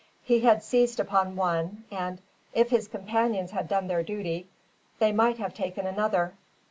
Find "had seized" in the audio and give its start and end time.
0.39-0.99